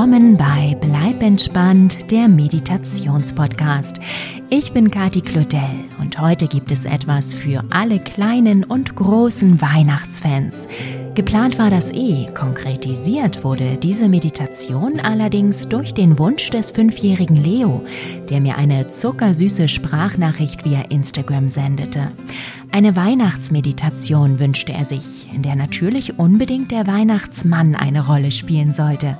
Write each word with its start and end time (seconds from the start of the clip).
Willkommen 0.00 0.38
bei 0.38 0.74
Bleib 0.80 1.22
entspannt, 1.22 2.10
der 2.10 2.26
Meditationspodcast. 2.26 4.00
Ich 4.48 4.72
bin 4.72 4.90
Kati 4.90 5.20
Claudel 5.20 5.60
und 6.00 6.18
heute 6.18 6.48
gibt 6.48 6.72
es 6.72 6.86
etwas 6.86 7.34
für 7.34 7.62
alle 7.68 7.98
kleinen 7.98 8.64
und 8.64 8.96
großen 8.96 9.60
Weihnachtsfans. 9.60 10.68
Geplant 11.20 11.58
war 11.58 11.68
das 11.68 11.92
eh, 11.92 12.28
konkretisiert 12.32 13.44
wurde 13.44 13.76
diese 13.76 14.08
Meditation 14.08 15.00
allerdings 15.00 15.68
durch 15.68 15.92
den 15.92 16.18
Wunsch 16.18 16.48
des 16.48 16.70
fünfjährigen 16.70 17.36
Leo, 17.36 17.84
der 18.30 18.40
mir 18.40 18.56
eine 18.56 18.86
zuckersüße 18.86 19.68
Sprachnachricht 19.68 20.64
via 20.64 20.80
Instagram 20.88 21.50
sendete. 21.50 22.10
Eine 22.72 22.96
Weihnachtsmeditation 22.96 24.38
wünschte 24.38 24.72
er 24.72 24.86
sich, 24.86 25.30
in 25.30 25.42
der 25.42 25.56
natürlich 25.56 26.18
unbedingt 26.18 26.70
der 26.70 26.86
Weihnachtsmann 26.86 27.74
eine 27.74 28.06
Rolle 28.06 28.30
spielen 28.30 28.72
sollte. 28.72 29.18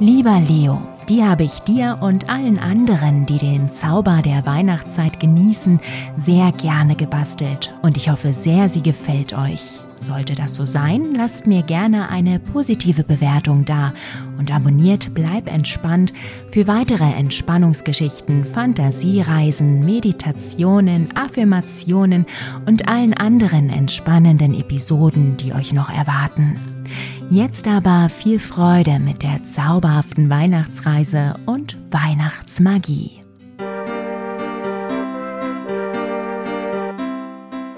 Lieber 0.00 0.40
Leo, 0.48 0.80
die 1.10 1.24
habe 1.24 1.44
ich 1.44 1.58
dir 1.58 1.98
und 2.00 2.30
allen 2.30 2.58
anderen, 2.58 3.26
die 3.26 3.36
den 3.36 3.70
Zauber 3.70 4.22
der 4.22 4.46
Weihnachtszeit 4.46 5.20
genießen, 5.20 5.78
sehr 6.16 6.52
gerne 6.52 6.96
gebastelt 6.96 7.74
und 7.82 7.98
ich 7.98 8.08
hoffe 8.08 8.32
sehr, 8.32 8.70
sie 8.70 8.82
gefällt 8.82 9.34
euch. 9.34 9.83
Sollte 10.04 10.34
das 10.34 10.54
so 10.54 10.66
sein, 10.66 11.14
lasst 11.14 11.46
mir 11.46 11.62
gerne 11.62 12.10
eine 12.10 12.38
positive 12.38 13.04
Bewertung 13.04 13.64
da 13.64 13.94
und 14.36 14.54
abonniert 14.54 15.14
Bleib 15.14 15.50
entspannt 15.50 16.12
für 16.50 16.66
weitere 16.66 17.10
Entspannungsgeschichten, 17.14 18.44
Fantasiereisen, 18.44 19.82
Meditationen, 19.82 21.08
Affirmationen 21.16 22.26
und 22.66 22.86
allen 22.86 23.14
anderen 23.14 23.70
entspannenden 23.70 24.52
Episoden, 24.52 25.38
die 25.38 25.54
euch 25.54 25.72
noch 25.72 25.88
erwarten. 25.88 26.84
Jetzt 27.30 27.66
aber 27.66 28.10
viel 28.10 28.40
Freude 28.40 29.00
mit 29.00 29.22
der 29.22 29.42
zauberhaften 29.46 30.28
Weihnachtsreise 30.28 31.36
und 31.46 31.78
Weihnachtsmagie. 31.90 33.22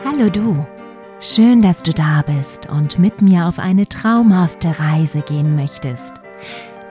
Hallo 0.05 0.29
du! 0.29 0.67
Schön, 1.21 1.63
dass 1.63 1.83
du 1.83 1.93
da 1.93 2.21
bist 2.21 2.69
und 2.69 2.99
mit 2.99 3.23
mir 3.23 3.47
auf 3.47 3.59
eine 3.59 3.89
traumhafte 3.89 4.79
Reise 4.79 5.23
gehen 5.23 5.57
möchtest. 5.57 6.15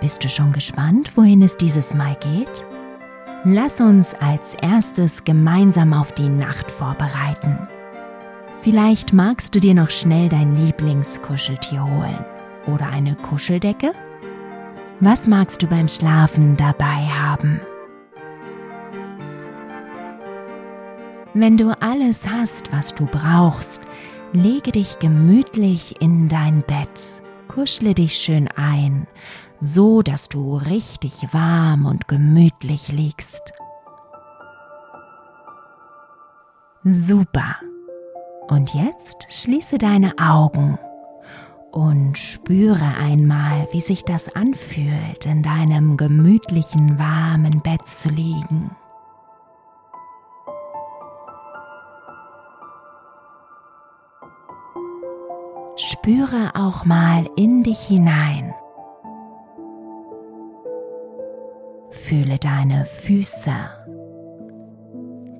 Bist 0.02 0.24
du 0.24 0.30
schon 0.30 0.52
gespannt, 0.52 1.16
wohin 1.16 1.44
es 1.44 1.58
dieses 1.58 1.94
Mal 1.94 2.18
geht? 2.20 2.66
Lass 3.44 3.80
uns 3.80 4.16
als 4.16 4.56
erstes 4.56 5.24
gemeinsam 5.24 5.94
auf 5.94 6.12
die 6.14 6.28
Nacht 6.28 6.72
vorbereiten. 6.72 7.68
Vielleicht 8.62 9.14
magst 9.14 9.54
du 9.54 9.60
dir 9.60 9.76
noch 9.76 9.92
schnell 9.92 10.28
dein 10.28 10.56
Lieblingskuscheltier 10.58 11.84
holen 11.84 12.26
oder 12.66 12.88
eine 12.88 13.14
Kuscheldecke? 13.14 13.92
Was 15.02 15.28
magst 15.28 15.62
du 15.62 15.68
beim 15.68 15.88
Schlafen 15.88 16.58
dabei 16.58 17.06
haben? 17.06 17.62
Wenn 21.36 21.58
du 21.58 21.80
alles 21.82 22.28
hast, 22.28 22.72
was 22.72 22.96
du 22.96 23.06
brauchst, 23.06 23.82
Lege 24.34 24.72
dich 24.72 25.00
gemütlich 25.00 26.02
in 26.02 26.28
dein 26.28 26.62
Bett, 26.64 27.22
kuschle 27.48 27.94
dich 27.94 28.18
schön 28.18 28.48
ein, 28.56 29.08
so 29.60 30.02
dass 30.02 30.30
du 30.30 30.58
richtig 30.58 31.34
warm 31.34 31.86
und 31.86 32.08
gemütlich 32.08 32.92
liegst. 32.92 33.54
Super. 36.84 37.56
Und 38.48 38.74
jetzt 38.74 39.26
schließe 39.30 39.78
deine 39.78 40.14
Augen 40.20 40.78
und 41.72 42.18
spüre 42.18 42.96
einmal, 42.96 43.68
wie 43.72 43.82
sich 43.82 44.04
das 44.04 44.36
anfühlt, 44.36 45.26
in 45.26 45.42
deinem 45.44 45.98
gemütlichen, 45.98 47.00
warmen 47.00 47.62
Bett 47.62 47.88
zu 47.88 48.10
liegen. 48.10 48.76
Spüre 55.78 56.52
auch 56.56 56.86
mal 56.86 57.26
in 57.36 57.62
dich 57.64 57.80
hinein. 57.82 58.54
Fühle 61.90 62.38
deine 62.40 62.86
Füße, 62.86 63.52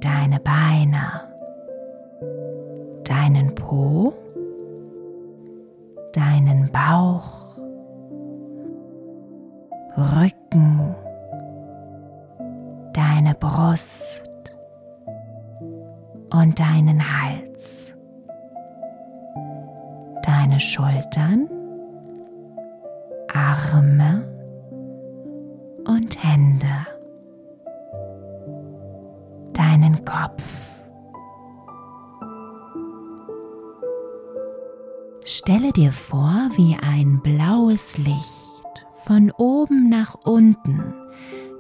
deine 0.02 0.42
Beine, 0.42 1.22
deinen 3.06 3.56
Po, 3.56 4.14
deinen 6.12 6.70
Bauch, 6.70 7.58
Rücken, 9.96 10.96
deine 12.92 13.36
Brust 13.36 14.30
und 16.34 16.60
deinen 16.60 17.02
Hals 17.02 17.95
deine 20.46 20.60
Schultern, 20.60 21.50
Arme 23.34 24.28
und 25.88 26.24
Hände, 26.24 26.86
deinen 29.54 30.06
Kopf. 30.06 30.44
Stelle 35.24 35.72
dir 35.72 35.92
vor, 35.92 36.50
wie 36.56 36.78
ein 36.80 37.22
blaues 37.24 37.98
Licht 37.98 38.86
von 39.04 39.32
oben 39.32 39.90
nach 39.90 40.14
unten 40.26 40.94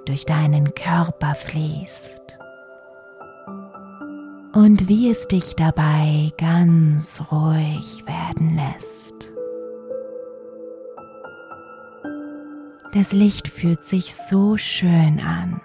durch 0.05 0.27
deinen 0.27 0.75
Körper 0.75 1.33
fließt 1.33 2.24
und 4.55 4.87
wie 4.87 5.09
es 5.11 5.27
dich 5.27 5.55
dabei 5.55 6.31
ganz 6.37 7.21
ruhig 7.29 8.07
werden 8.07 8.55
lässt. 8.55 9.31
Das 12.93 13.11
Licht 13.11 13.49
fühlt 13.49 13.83
sich 13.83 14.15
so 14.15 14.55
schön 14.55 15.19
an 15.19 15.59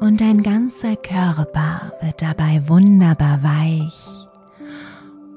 und 0.00 0.22
dein 0.22 0.42
ganzer 0.42 0.96
Körper 0.96 1.92
wird 2.00 2.22
dabei 2.22 2.62
wunderbar 2.66 3.42
weich 3.42 4.08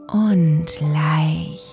und 0.07 0.79
leicht. 0.79 1.72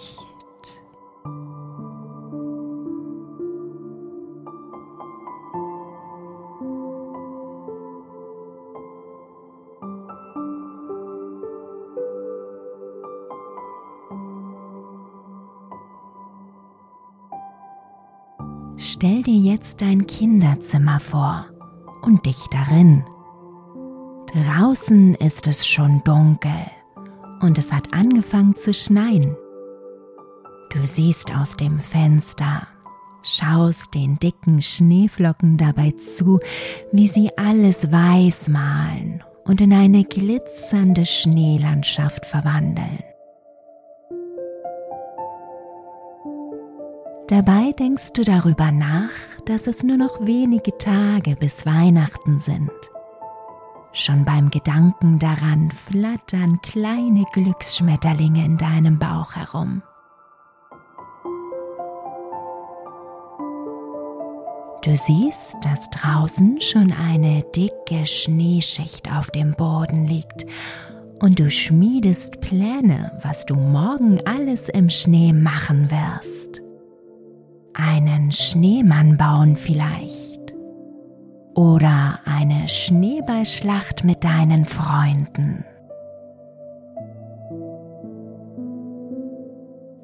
Stell 18.82 19.22
dir 19.22 19.38
jetzt 19.38 19.82
dein 19.82 20.06
Kinderzimmer 20.06 21.00
vor 21.00 21.44
und 22.00 22.24
dich 22.24 22.46
darin. 22.50 23.04
Draußen 24.32 25.16
ist 25.16 25.46
es 25.46 25.66
schon 25.66 26.02
dunkel 26.04 26.50
und 27.42 27.58
es 27.58 27.70
hat 27.72 27.92
angefangen 27.92 28.56
zu 28.56 28.72
schneien. 28.72 29.36
Du 30.70 30.78
siehst 30.86 31.30
aus 31.36 31.58
dem 31.58 31.78
Fenster, 31.78 32.66
schaust 33.22 33.92
den 33.92 34.18
dicken 34.18 34.62
Schneeflocken 34.62 35.58
dabei 35.58 35.90
zu, 35.90 36.40
wie 36.90 37.06
sie 37.06 37.36
alles 37.36 37.92
weiß 37.92 38.48
malen 38.48 39.22
und 39.44 39.60
in 39.60 39.74
eine 39.74 40.04
glitzernde 40.04 41.04
Schneelandschaft 41.04 42.24
verwandeln. 42.24 43.09
Dabei 47.30 47.70
denkst 47.78 48.14
du 48.14 48.24
darüber 48.24 48.72
nach, 48.72 49.12
dass 49.46 49.68
es 49.68 49.84
nur 49.84 49.96
noch 49.96 50.26
wenige 50.26 50.76
Tage 50.78 51.36
bis 51.36 51.64
Weihnachten 51.64 52.40
sind. 52.40 52.72
Schon 53.92 54.24
beim 54.24 54.50
Gedanken 54.50 55.20
daran 55.20 55.70
flattern 55.70 56.58
kleine 56.60 57.24
Glücksschmetterlinge 57.32 58.44
in 58.44 58.58
deinem 58.58 58.98
Bauch 58.98 59.36
herum. 59.36 59.80
Du 64.82 64.96
siehst, 64.96 65.56
dass 65.62 65.88
draußen 65.90 66.60
schon 66.60 66.92
eine 66.92 67.44
dicke 67.54 68.06
Schneeschicht 68.06 69.08
auf 69.12 69.30
dem 69.30 69.52
Boden 69.52 70.08
liegt 70.08 70.46
und 71.20 71.38
du 71.38 71.48
schmiedest 71.48 72.40
Pläne, 72.40 73.20
was 73.22 73.46
du 73.46 73.54
morgen 73.54 74.18
alles 74.26 74.68
im 74.68 74.90
Schnee 74.90 75.32
machen 75.32 75.92
wirst 75.92 76.59
einen 77.80 78.30
Schneemann 78.32 79.16
bauen 79.16 79.56
vielleicht. 79.56 80.54
Oder 81.54 82.20
eine 82.24 82.68
Schneeballschlacht 82.68 84.04
mit 84.04 84.24
deinen 84.24 84.64
Freunden. 84.64 85.64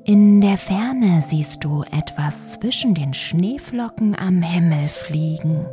In 0.05 0.41
der 0.41 0.57
Ferne 0.57 1.21
siehst 1.21 1.65
du 1.65 1.83
etwas 1.83 2.53
zwischen 2.53 2.95
den 2.95 3.13
Schneeflocken 3.13 4.17
am 4.17 4.41
Himmel 4.41 4.89
fliegen. 4.89 5.67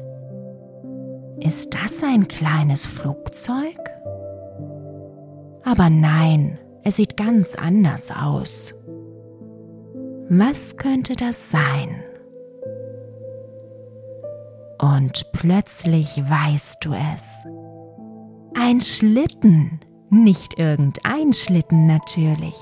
Ist 1.40 1.74
das 1.76 2.04
ein 2.04 2.28
kleines 2.28 2.86
Flugzeug? 2.86 3.78
Aber 5.64 5.90
nein, 5.90 6.58
es 6.84 6.96
sieht 6.96 7.16
ganz 7.16 7.56
anders 7.56 8.12
aus. 8.12 8.74
Was 10.36 10.78
könnte 10.78 11.14
das 11.14 11.52
sein? 11.52 12.04
Und 14.82 15.32
plötzlich 15.32 16.18
weißt 16.28 16.84
du 16.84 16.94
es. 16.94 17.24
Ein 18.56 18.82
Schlitten. 18.82 19.80
Nicht 20.10 20.58
irgendein 20.58 21.34
Schlitten 21.34 21.86
natürlich. 21.86 22.56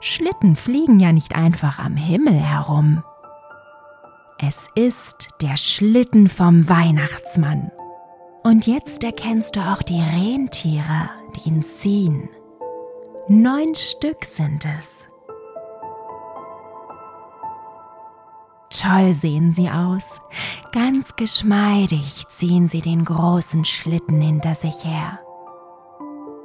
Schlitten 0.00 0.56
fliegen 0.56 1.00
ja 1.00 1.12
nicht 1.12 1.36
einfach 1.36 1.78
am 1.78 1.96
Himmel 1.96 2.32
herum. 2.32 3.04
Es 4.38 4.66
ist 4.74 5.28
der 5.42 5.58
Schlitten 5.58 6.30
vom 6.30 6.66
Weihnachtsmann. 6.66 7.70
Und 8.42 8.66
jetzt 8.66 9.04
erkennst 9.04 9.54
du 9.54 9.60
auch 9.60 9.82
die 9.82 10.00
Rentiere, 10.00 11.10
die 11.36 11.50
ihn 11.50 11.62
ziehen. 11.62 12.30
Neun 13.28 13.74
Stück 13.74 14.24
sind 14.24 14.64
es. 14.78 15.07
Toll 18.70 19.14
sehen 19.14 19.52
sie 19.52 19.70
aus. 19.70 20.04
Ganz 20.72 21.16
geschmeidig 21.16 22.24
ziehen 22.28 22.68
sie 22.68 22.82
den 22.82 23.04
großen 23.04 23.64
Schlitten 23.64 24.20
hinter 24.20 24.54
sich 24.54 24.84
her. 24.84 25.18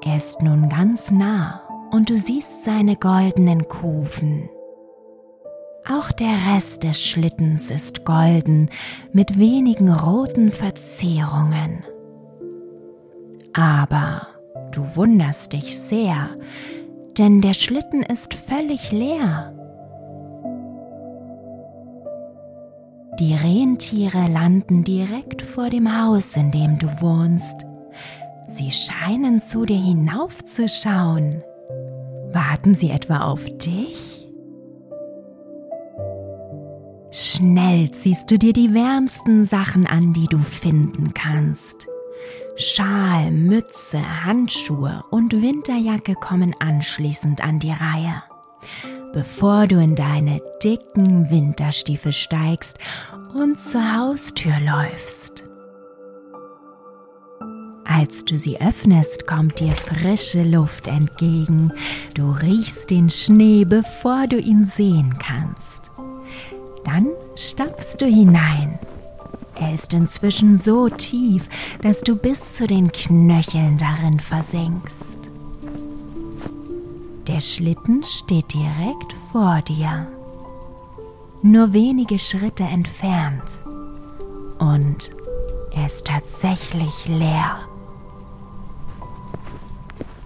Er 0.02 0.18
ist 0.18 0.42
nun 0.42 0.70
ganz 0.70 1.12
nah 1.12 1.62
und 1.92 2.10
du 2.10 2.18
siehst 2.18 2.64
seine 2.64 2.96
goldenen 2.96 3.68
Kufen. 3.68 4.50
Auch 5.88 6.12
der 6.14 6.54
Rest 6.54 6.84
des 6.84 7.02
Schlittens 7.02 7.70
ist 7.70 8.06
golden 8.06 8.70
mit 9.12 9.38
wenigen 9.38 9.92
roten 9.92 10.52
Verzierungen. 10.52 11.84
Aber 13.54 14.28
du 14.72 14.96
wunderst 14.96 15.52
dich 15.52 15.78
sehr, 15.78 16.30
denn 17.18 17.42
der 17.42 17.54
Schlitten 17.54 18.02
ist 18.02 18.34
völlig 18.34 18.92
leer. 18.92 19.53
Die 23.19 23.36
Rentiere 23.36 24.27
landen 24.27 24.83
direkt 24.83 25.42
vor 25.42 25.69
dem 25.69 26.01
Haus, 26.01 26.36
in 26.36 26.51
dem 26.51 26.80
du 26.80 26.88
wohnst. 27.00 27.65
Sie 28.48 28.71
scheinen 28.71 29.39
zu 29.39 29.65
dir 29.65 29.77
hinaufzuschauen. 29.77 31.44
Warten 32.31 32.74
sie 32.74 32.89
etwa 32.89 33.19
auf 33.19 33.45
dich? 33.57 34.27
Schnell 37.12 37.92
ziehst 37.92 38.31
du 38.31 38.39
dir 38.39 38.54
die 38.54 38.74
wärmsten 38.74 39.45
Sachen 39.45 39.86
an, 39.86 40.13
die 40.13 40.25
du 40.25 40.39
finden 40.39 41.13
kannst. 41.13 41.88
Schal, 42.56 43.30
Mütze, 43.31 44.25
Handschuhe 44.25 45.04
und 45.12 45.39
Winterjacke 45.39 46.15
kommen 46.15 46.56
anschließend 46.60 47.44
an 47.44 47.60
die 47.60 47.71
Reihe, 47.71 48.24
bevor 49.13 49.68
du 49.68 49.80
in 49.80 49.95
deine 49.95 50.42
dicken 50.63 51.30
Winterstiefel 51.30 52.12
steigst 52.12 52.77
und 53.33 53.62
zur 53.62 53.95
Haustür 53.95 54.60
läufst. 54.60 55.44
Als 57.86 58.25
du 58.25 58.38
sie 58.38 58.60
öffnest, 58.60 59.27
kommt 59.27 59.60
dir 59.60 59.74
frische 59.74 60.44
Luft 60.44 60.88
entgegen. 60.88 61.71
Du 62.15 62.31
riechst 62.31 62.89
den 62.89 63.10
Schnee, 63.10 63.65
bevor 63.65 64.25
du 64.27 64.39
ihn 64.39 64.65
sehen 64.65 65.13
kannst. 65.19 65.92
Dann 66.86 67.07
stapfst 67.36 67.98
du 68.00 68.06
hinein. 68.06 68.80
Er 69.56 69.74
ist 69.74 69.94
inzwischen 69.94 70.57
so 70.57 70.89
tief, 70.89 71.48
dass 71.81 72.01
du 72.01 72.15
bis 72.15 72.56
zu 72.56 72.65
den 72.65 72.92
Knöcheln 72.92 73.77
darin 73.77 74.19
versinkst. 74.19 75.12
Der 77.28 77.40
Schlitten 77.40 78.04
steht 78.04 78.54
direkt 78.54 79.14
vor 79.31 79.62
dir, 79.62 80.08
nur 81.42 81.72
wenige 81.72 82.20
Schritte 82.20 82.64
entfernt. 82.64 83.44
Und 84.60 85.12
er 85.74 85.86
ist 85.86 86.06
tatsächlich 86.06 87.08
leer. 87.08 87.60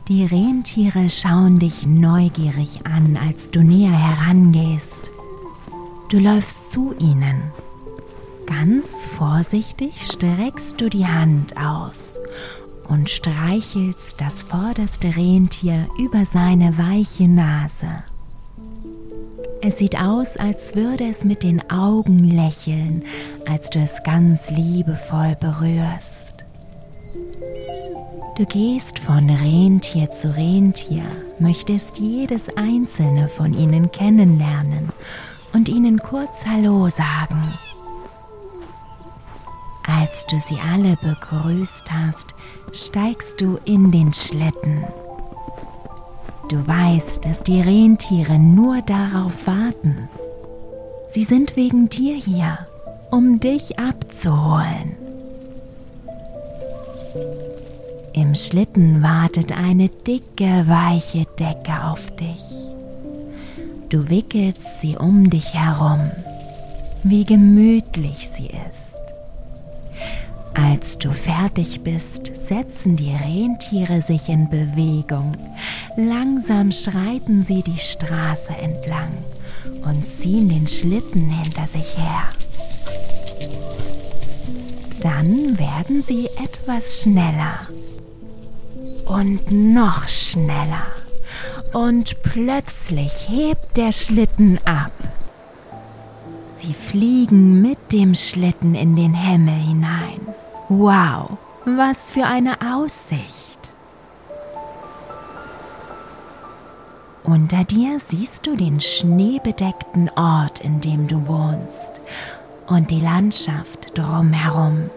Die 0.07 0.25
Rentiere 0.25 1.09
schauen 1.11 1.59
dich 1.59 1.85
neugierig 1.85 2.87
an, 2.87 3.15
als 3.15 3.51
du 3.51 3.61
näher 3.61 3.91
herangehst. 3.91 5.11
Du 6.09 6.17
läufst 6.17 6.71
zu 6.71 6.95
ihnen. 6.97 7.51
Ganz 8.47 9.05
vorsichtig 9.05 10.03
streckst 10.11 10.81
du 10.81 10.89
die 10.89 11.05
Hand 11.05 11.55
aus 11.57 12.19
und 12.89 13.09
streichelst 13.09 14.19
das 14.19 14.41
vorderste 14.41 15.15
Rentier 15.15 15.87
über 15.97 16.25
seine 16.25 16.77
weiche 16.77 17.27
Nase. 17.27 18.03
Es 19.61 19.79
sieht 19.79 19.99
aus, 19.99 20.37
als 20.37 20.75
würde 20.75 21.07
es 21.09 21.23
mit 21.23 21.43
den 21.43 21.69
Augen 21.69 22.19
lächeln, 22.19 23.03
als 23.47 23.69
du 23.69 23.79
es 23.79 24.03
ganz 24.03 24.49
liebevoll 24.49 25.35
berührst. 25.39 26.45
Du 28.37 28.45
gehst 28.45 28.99
von 28.99 29.29
Rentier 29.29 30.11
zu 30.11 30.35
Rentier, 30.35 31.05
möchtest 31.39 31.97
jedes 31.97 32.55
einzelne 32.55 33.27
von 33.29 33.53
ihnen 33.53 33.91
kennenlernen 33.91 34.89
und 35.53 35.69
ihnen 35.69 35.97
kurz 35.97 36.45
Hallo 36.45 36.87
sagen. 36.87 37.41
Als 39.87 40.25
du 40.25 40.37
sie 40.39 40.59
alle 40.59 40.97
begrüßt 40.97 41.85
hast, 41.91 42.27
steigst 42.73 43.39
du 43.39 43.57
in 43.63 43.89
den 43.91 44.11
Schlitten. 44.11 44.83
Du 46.49 46.65
weißt, 46.67 47.23
dass 47.23 47.43
die 47.43 47.61
Rentiere 47.61 48.37
nur 48.37 48.81
darauf 48.81 49.47
warten. 49.47 50.09
Sie 51.11 51.23
sind 51.23 51.55
wegen 51.55 51.87
dir 51.87 52.15
hier, 52.15 52.59
um 53.11 53.39
dich 53.39 53.79
abzuholen. 53.79 54.97
Im 58.13 58.35
Schlitten 58.35 59.01
wartet 59.01 59.57
eine 59.57 59.87
dicke, 59.87 60.67
weiche 60.67 61.25
Decke 61.39 61.85
auf 61.85 62.13
dich. 62.17 62.43
Du 63.89 64.09
wickelst 64.09 64.81
sie 64.81 64.97
um 64.97 65.29
dich 65.29 65.53
herum, 65.53 66.11
wie 67.03 67.23
gemütlich 67.23 68.27
sie 68.29 68.47
ist. 68.47 68.86
Als 70.59 70.97
du 70.97 71.11
fertig 71.11 71.81
bist, 71.81 72.35
setzen 72.35 72.95
die 72.95 73.13
Rentiere 73.13 74.01
sich 74.01 74.27
in 74.27 74.49
Bewegung. 74.49 75.33
Langsam 75.95 76.71
schreiten 76.71 77.45
sie 77.47 77.61
die 77.61 77.77
Straße 77.77 78.53
entlang 78.53 79.11
und 79.85 80.07
ziehen 80.07 80.49
den 80.49 80.65
Schlitten 80.65 81.29
hinter 81.29 81.67
sich 81.67 81.95
her. 81.95 82.23
Dann 84.99 85.59
werden 85.59 86.03
sie 86.07 86.27
etwas 86.43 87.03
schneller 87.03 87.67
und 89.05 89.51
noch 89.51 90.07
schneller. 90.07 90.87
Und 91.71 92.23
plötzlich 92.23 93.29
hebt 93.29 93.77
der 93.77 93.91
Schlitten 93.91 94.57
ab. 94.65 94.91
Sie 96.57 96.73
fliegen 96.73 97.61
mit 97.61 97.91
dem 97.91 98.15
Schlitten 98.15 98.73
in 98.73 98.95
den 98.95 99.13
Himmel 99.13 99.53
hinein. 99.53 100.19
Wow, 100.69 101.37
was 101.65 102.11
für 102.11 102.25
eine 102.25 102.57
Aussicht. 102.61 103.59
Unter 107.23 107.63
dir 107.63 107.99
siehst 107.99 108.45
du 108.47 108.55
den 108.55 108.79
schneebedeckten 108.79 110.09
Ort, 110.15 110.59
in 110.59 110.81
dem 110.81 111.07
du 111.07 111.27
wohnst, 111.27 112.01
und 112.67 112.91
die 112.91 112.99
Landschaft 112.99 113.97
drumherum, 113.97 114.89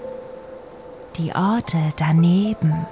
die 1.17 1.35
Orte 1.35 1.79
daneben 1.97 2.87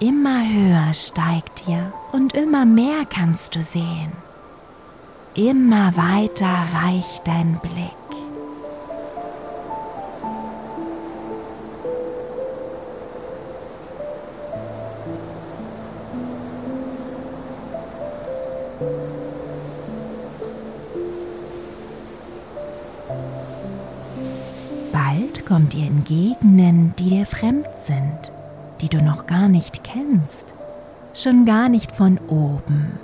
Immer 0.00 0.48
höher 0.48 0.94
steigt 0.94 1.68
ihr 1.68 1.92
und 2.12 2.32
immer 2.32 2.64
mehr 2.64 3.04
kannst 3.04 3.54
du 3.54 3.62
sehen. 3.62 4.12
Immer 5.34 5.94
weiter 5.94 6.66
reicht 6.72 7.26
dein 7.26 7.58
Blick. 7.60 7.99
Gegenden, 26.10 26.94
die 26.98 27.08
dir 27.08 27.26
fremd 27.26 27.66
sind 27.86 28.32
die 28.80 28.88
du 28.88 29.02
noch 29.02 29.26
gar 29.26 29.48
nicht 29.48 29.84
kennst, 29.84 30.54
schon 31.14 31.44
gar 31.44 31.68
nicht 31.68 31.92
von 31.92 32.18
oben. 32.28 32.98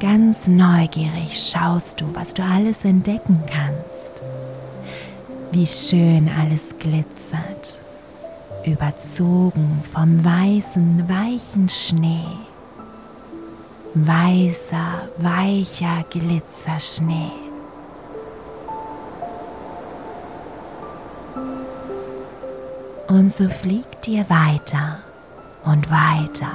Ganz 0.00 0.46
neugierig 0.46 1.50
schaust 1.50 2.00
du, 2.00 2.14
was 2.14 2.34
du 2.34 2.42
alles 2.42 2.84
entdecken 2.84 3.42
kannst. 3.46 4.22
Wie 5.50 5.66
schön 5.66 6.30
alles 6.40 6.64
glitzert, 6.78 7.78
überzogen 8.64 9.82
vom 9.92 10.24
weißen, 10.24 11.08
weichen 11.08 11.68
Schnee. 11.68 12.26
Weißer, 13.94 15.08
weicher 15.16 16.04
Glitzerschnee. 16.10 17.47
Und 23.18 23.34
so 23.34 23.48
fliegt 23.48 24.06
ihr 24.06 24.30
weiter 24.30 24.98
und 25.64 25.90
weiter 25.90 26.52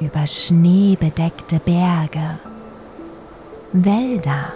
über 0.00 0.26
schneebedeckte 0.26 1.60
Berge, 1.60 2.40
Wälder, 3.72 4.46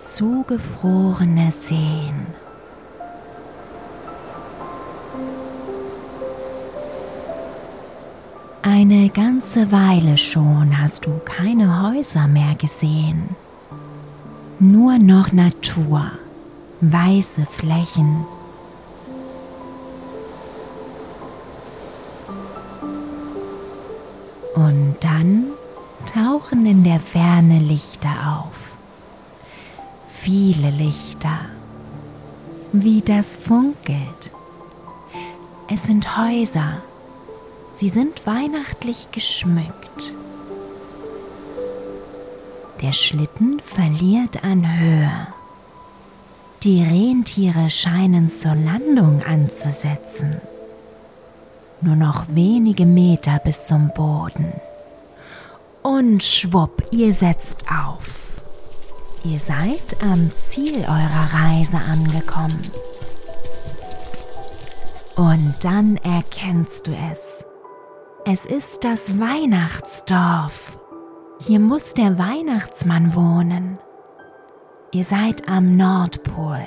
zugefrorene 0.00 1.50
Seen. 1.50 2.26
Eine 8.62 9.08
ganze 9.08 9.72
Weile 9.72 10.16
schon 10.16 10.80
hast 10.80 11.06
du 11.06 11.20
keine 11.24 11.82
Häuser 11.82 12.28
mehr 12.28 12.54
gesehen, 12.54 13.34
nur 14.60 14.98
noch 14.98 15.32
Natur, 15.32 16.12
weiße 16.80 17.46
Flächen 17.46 18.24
tauchen 26.52 26.66
in 26.66 26.84
der 26.84 27.00
Ferne 27.00 27.58
Lichter 27.58 28.10
auf. 28.38 28.72
Viele 30.20 30.70
Lichter, 30.70 31.40
wie 32.72 33.00
das 33.00 33.36
funkelt. 33.36 34.30
Es 35.68 35.84
sind 35.84 36.16
Häuser, 36.16 36.78
sie 37.76 37.88
sind 37.88 38.26
weihnachtlich 38.26 39.08
geschmückt. 39.12 40.12
Der 42.82 42.92
Schlitten 42.92 43.60
verliert 43.60 44.44
an 44.44 44.80
Höhe. 44.80 45.26
Die 46.62 46.82
Rentiere 46.82 47.70
scheinen 47.70 48.30
zur 48.30 48.54
Landung 48.54 49.22
anzusetzen 49.22 50.40
nur 51.84 51.96
noch 51.96 52.26
wenige 52.28 52.86
Meter 52.86 53.40
bis 53.40 53.66
zum 53.66 53.90
Boden. 53.92 54.52
Und 55.82 56.22
schwupp, 56.22 56.82
ihr 56.90 57.12
setzt 57.12 57.64
auf. 57.70 58.40
Ihr 59.24 59.38
seid 59.38 60.02
am 60.02 60.30
Ziel 60.48 60.78
eurer 60.80 61.28
Reise 61.32 61.78
angekommen. 61.78 62.62
Und 65.16 65.54
dann 65.60 65.96
erkennst 65.98 66.86
du 66.86 66.92
es. 66.92 67.44
Es 68.24 68.46
ist 68.46 68.84
das 68.84 69.18
Weihnachtsdorf. 69.18 70.78
Hier 71.40 71.58
muss 71.58 71.94
der 71.94 72.18
Weihnachtsmann 72.18 73.14
wohnen. 73.14 73.78
Ihr 74.92 75.04
seid 75.04 75.48
am 75.48 75.76
Nordpol. 75.76 76.62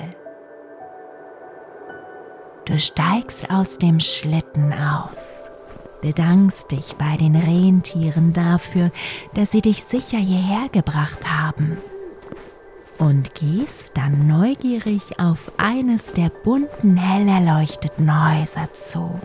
Du 2.66 2.78
steigst 2.78 3.48
aus 3.50 3.78
dem 3.78 4.00
Schlitten 4.00 4.72
aus, 4.72 5.50
bedankst 6.00 6.70
dich 6.70 6.94
bei 6.96 7.16
den 7.16 7.36
Rentieren 7.36 8.32
dafür, 8.32 8.90
dass 9.34 9.52
sie 9.52 9.62
dich 9.62 9.82
sicher 9.84 10.18
hierher 10.18 10.68
gebracht 10.70 11.20
haben 11.28 11.78
und 12.98 13.34
gehst 13.34 13.96
dann 13.96 14.26
neugierig 14.26 15.18
auf 15.18 15.52
eines 15.56 16.06
der 16.06 16.30
bunten, 16.30 16.96
hell 16.96 17.28
erleuchteten 17.28 18.10
Häuser 18.10 18.72
zu. 18.72 19.20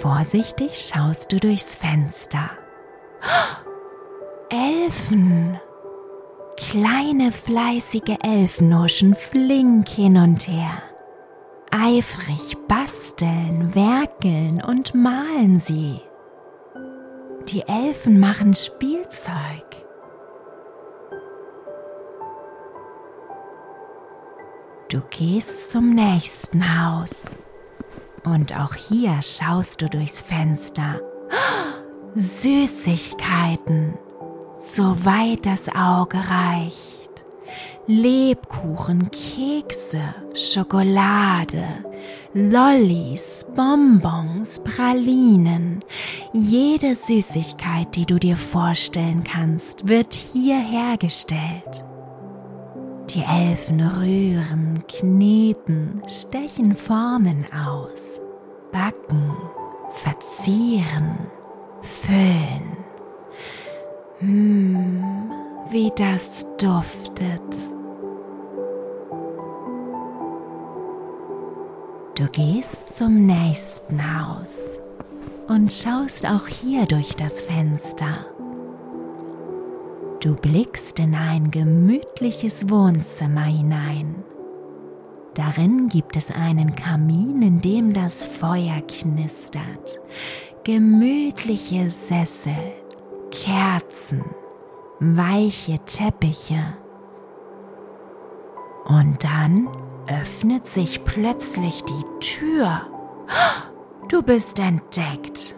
Vorsichtig 0.00 0.78
schaust 0.78 1.32
du 1.32 1.38
durchs 1.38 1.74
Fenster. 1.74 2.50
Elfen! 4.50 5.58
Kleine 6.56 7.32
fleißige 7.32 8.16
Elfen 8.22 8.78
huschen 8.78 9.14
flink 9.14 9.88
hin 9.88 10.16
und 10.16 10.46
her. 10.46 10.82
Eifrig 11.74 12.54
basteln, 12.68 13.74
werkeln 13.74 14.62
und 14.62 14.94
malen 14.94 15.58
sie. 15.58 16.02
Die 17.48 17.62
Elfen 17.66 18.20
machen 18.20 18.52
Spielzeug. 18.52 19.64
Du 24.90 25.00
gehst 25.08 25.70
zum 25.70 25.94
nächsten 25.94 26.62
Haus 26.62 27.24
und 28.22 28.54
auch 28.54 28.74
hier 28.74 29.22
schaust 29.22 29.80
du 29.80 29.88
durchs 29.88 30.20
Fenster. 30.20 31.00
Süßigkeiten, 32.14 33.94
soweit 34.68 35.46
das 35.46 35.70
Auge 35.70 36.18
reicht. 36.18 37.01
Lebkuchen, 37.86 39.10
Kekse, 39.10 40.14
Schokolade, 40.34 41.64
Lollis, 42.34 43.46
Bonbons, 43.54 44.60
Pralinen. 44.60 45.84
Jede 46.32 46.94
Süßigkeit, 46.94 47.94
die 47.96 48.06
du 48.06 48.18
dir 48.18 48.36
vorstellen 48.36 49.24
kannst, 49.24 49.88
wird 49.88 50.14
hier 50.14 50.58
hergestellt. 50.58 51.84
Die 53.10 53.22
Elfen 53.22 53.80
rühren, 53.80 54.84
kneten, 54.88 56.02
stechen 56.06 56.74
Formen 56.74 57.44
aus, 57.52 58.20
backen, 58.72 59.36
verzieren, 59.90 61.30
füllen. 61.82 62.76
Mmh, 64.20 65.41
wie 65.72 65.90
das 65.96 66.46
duftet. 66.58 67.42
Du 72.14 72.26
gehst 72.28 72.94
zum 72.94 73.24
nächsten 73.24 73.98
Haus 73.98 74.52
und 75.48 75.72
schaust 75.72 76.26
auch 76.26 76.46
hier 76.46 76.84
durch 76.84 77.16
das 77.16 77.40
Fenster. 77.40 78.26
Du 80.20 80.36
blickst 80.36 80.98
in 80.98 81.14
ein 81.14 81.50
gemütliches 81.50 82.68
Wohnzimmer 82.68 83.44
hinein. 83.44 84.14
Darin 85.34 85.88
gibt 85.88 86.16
es 86.16 86.30
einen 86.30 86.76
Kamin, 86.76 87.40
in 87.40 87.62
dem 87.62 87.94
das 87.94 88.22
Feuer 88.22 88.82
knistert, 88.86 90.00
gemütliche 90.64 91.90
Sessel, 91.90 92.74
Kerzen, 93.30 94.22
weiche 95.02 95.80
Teppiche. 95.84 96.62
Und 98.84 99.24
dann 99.24 99.68
öffnet 100.06 100.66
sich 100.66 101.04
plötzlich 101.04 101.82
die 101.84 102.04
Tür. 102.20 102.82
Du 104.08 104.20
bist 104.20 104.58
entdeckt. 104.58 105.54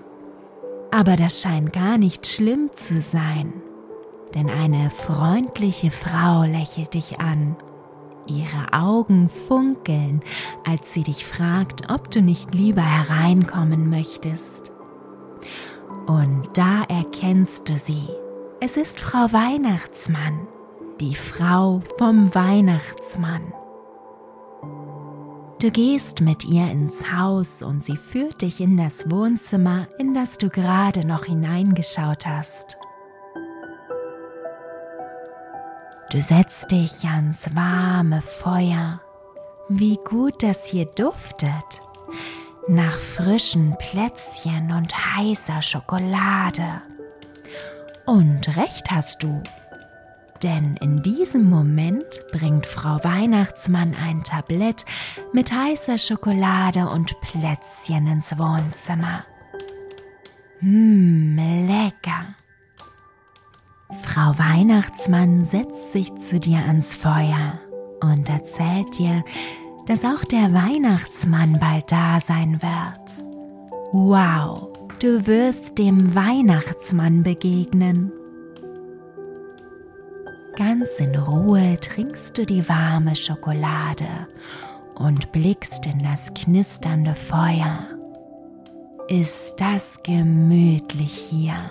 Aber 0.93 1.17
das 1.17 1.41
scheint 1.41 1.73
gar 1.73 1.99
nicht 1.99 2.25
schlimm 2.25 2.71
zu 2.73 3.01
sein, 3.01 3.53
denn 4.33 4.49
eine 4.49 4.91
freundliche 4.91 5.91
Frau 5.91 6.45
lächelt 6.45 6.95
dich 6.95 7.19
an. 7.19 7.57
Ihre 8.27 8.73
Augen 8.73 9.29
funkeln, 9.49 10.21
als 10.65 10.95
sie 10.95 11.03
dich 11.03 11.25
fragt, 11.27 11.91
ob 11.91 12.13
du 12.13 12.23
nicht 12.23 12.55
lieber 12.55 12.83
hereinkommen 12.83 13.91
möchtest. 13.91 14.71
Und 16.07 16.47
da 16.55 16.85
erkennst 16.85 17.69
du 17.69 17.77
sie. 17.77 18.09
Es 18.67 18.79
ist 18.79 18.99
Frau 18.99 19.31
Weihnachtsmann, 19.31 20.49
die 20.99 21.15
Frau 21.15 21.83
vom 21.99 22.35
Weihnachtsmann. 22.35 23.53
Du 25.61 25.71
gehst 25.71 26.23
mit 26.23 26.47
ihr 26.47 26.71
ins 26.71 27.13
Haus 27.13 27.61
und 27.61 27.85
sie 27.85 27.99
führt 27.99 28.41
dich 28.41 28.63
in 28.63 28.79
das 28.79 29.11
Wohnzimmer, 29.11 29.87
in 29.99 30.15
das 30.15 30.39
du 30.39 30.49
gerade 30.49 31.07
noch 31.07 31.27
hineingeschaut 31.27 32.25
hast. 32.25 32.79
Du 36.11 36.19
setzt 36.23 36.71
dich 36.71 37.05
ans 37.05 37.55
warme 37.55 38.23
Feuer. 38.23 39.03
Wie 39.69 39.99
gut 40.07 40.43
das 40.43 40.65
hier 40.65 40.87
duftet. 40.87 41.51
Nach 42.67 42.97
frischen 42.97 43.77
Plätzchen 43.79 44.73
und 44.73 44.91
heißer 45.17 45.61
Schokolade. 45.61 46.81
Und 48.07 48.57
recht 48.57 48.91
hast 48.91 49.23
du, 49.23 49.43
denn 50.43 50.77
in 50.83 51.03
diesem 51.03 51.49
Moment 51.49 52.05
bringt 52.33 52.67
Frau 52.67 53.03
Weihnachtsmann 53.03 53.95
ein 53.95 54.23
Tablett 54.25 54.85
mit 55.33 55.51
heißer 55.51 55.97
Schokolade 55.97 56.87
und 56.89 57.19
Plätzchen 57.23 58.07
ins 58.07 58.39
Wohnzimmer. 58.39 59.25
Mmm, 60.61 61.37
lecker. 61.67 62.35
Frau 64.03 64.39
Weihnachtsmann 64.39 65.45
setzt 65.45 65.93
sich 65.93 66.15
zu 66.17 66.39
dir 66.39 66.59
ans 66.59 66.95
Feuer 66.95 67.59
und 68.03 68.29
erzählt 68.29 68.99
dir, 68.99 69.25
dass 69.87 70.05
auch 70.05 70.25
der 70.25 70.53
Weihnachtsmann 70.53 71.59
bald 71.59 71.91
da 71.91 72.21
sein 72.21 72.61
wird. 72.61 73.01
Wow, 73.93 74.73
du 75.03 75.27
wirst 75.27 75.79
dem 75.79 76.15
Weihnachtsmann 76.15 77.23
begegnen. 77.23 78.13
Ganz 80.57 80.89
in 80.99 81.17
Ruhe 81.17 81.79
trinkst 81.81 82.39
du 82.39 82.47
die 82.47 82.69
warme 82.69 83.17
Schokolade 83.17 84.29
und 84.95 85.33
blickst 85.33 85.87
in 85.87 85.99
das 85.99 86.33
knisternde 86.35 87.15
Feuer. 87.15 87.81
Ist 89.09 89.57
das 89.59 90.03
gemütlich 90.03 91.13
hier? 91.13 91.69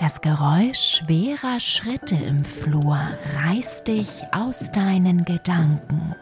Das 0.00 0.22
Geräusch 0.22 1.02
schwerer 1.02 1.60
Schritte 1.60 2.14
im 2.14 2.42
Flur 2.42 2.98
reißt 3.36 3.86
dich 3.86 4.22
aus 4.32 4.72
deinen 4.72 5.26
Gedanken. 5.26 6.14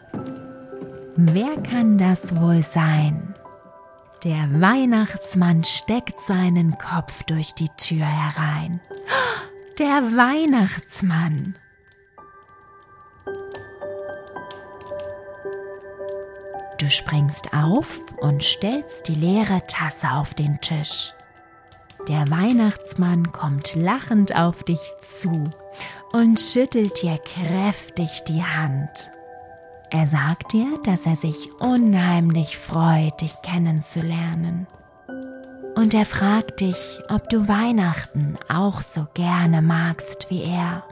Wer 1.15 1.55
kann 1.63 1.97
das 1.97 2.35
wohl 2.35 2.61
sein? 2.61 3.33
Der 4.25 4.49
Weihnachtsmann 4.59 5.63
steckt 5.63 6.19
seinen 6.19 6.77
Kopf 6.77 7.23
durch 7.23 7.53
die 7.53 7.69
Tür 7.77 8.05
herein. 8.05 8.81
Der 9.79 10.01
Weihnachtsmann! 10.17 11.55
Du 16.77 16.89
springst 16.89 17.53
auf 17.53 18.01
und 18.17 18.43
stellst 18.43 19.07
die 19.07 19.15
leere 19.15 19.61
Tasse 19.67 20.11
auf 20.11 20.33
den 20.33 20.59
Tisch. 20.59 21.13
Der 22.09 22.27
Weihnachtsmann 22.31 23.31
kommt 23.31 23.75
lachend 23.75 24.35
auf 24.35 24.63
dich 24.63 24.81
zu 25.03 25.43
und 26.11 26.39
schüttelt 26.39 27.03
dir 27.03 27.19
kräftig 27.19 28.23
die 28.27 28.43
Hand. 28.43 29.11
Er 29.91 30.07
sagt 30.07 30.53
dir, 30.53 30.79
dass 30.85 31.05
er 31.05 31.15
sich 31.15 31.51
unheimlich 31.59 32.57
freut, 32.57 33.21
dich 33.21 33.33
kennenzulernen. 33.43 34.65
Und 35.75 35.93
er 35.93 36.05
fragt 36.05 36.61
dich, 36.61 36.99
ob 37.09 37.29
du 37.29 37.47
Weihnachten 37.47 38.37
auch 38.49 38.81
so 38.81 39.05
gerne 39.13 39.61
magst 39.61 40.31
wie 40.31 40.43
er. 40.43 40.83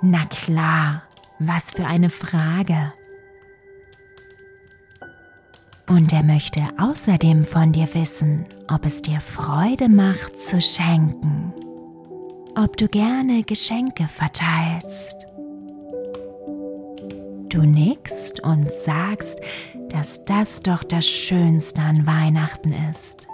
Na 0.00 0.26
klar, 0.26 1.02
was 1.38 1.70
für 1.70 1.86
eine 1.86 2.10
Frage. 2.10 2.92
Und 5.94 6.10
er 6.10 6.22
möchte 6.22 6.62
außerdem 6.78 7.44
von 7.44 7.72
dir 7.72 7.86
wissen, 7.92 8.46
ob 8.72 8.86
es 8.86 9.02
dir 9.02 9.20
Freude 9.20 9.90
macht 9.90 10.40
zu 10.40 10.58
schenken, 10.58 11.52
ob 12.56 12.78
du 12.78 12.88
gerne 12.88 13.42
Geschenke 13.42 14.04
verteilst. 14.04 15.26
Du 17.50 17.60
nickst 17.60 18.42
und 18.42 18.70
sagst, 18.70 19.38
dass 19.90 20.24
das 20.24 20.62
doch 20.62 20.82
das 20.82 21.06
Schönste 21.06 21.82
an 21.82 22.06
Weihnachten 22.06 22.74
ist, 22.90 23.28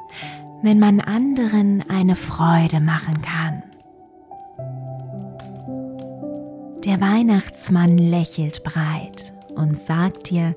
wenn 0.62 0.80
man 0.80 0.98
anderen 0.98 1.88
eine 1.88 2.16
Freude 2.16 2.80
machen 2.80 3.22
kann. 3.22 3.62
Der 6.84 7.00
Weihnachtsmann 7.00 7.98
lächelt 7.98 8.64
breit 8.64 9.32
und 9.58 9.78
sagt 9.84 10.30
dir, 10.30 10.54